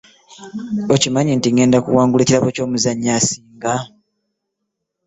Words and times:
Okimanyi 0.93 1.31
nti 1.35 1.49
ngenda 1.53 1.77
kuwangula 1.85 2.21
ekirabo 2.23 2.49
ky'omuzanyi 2.55 3.09
asinga. 3.17 3.75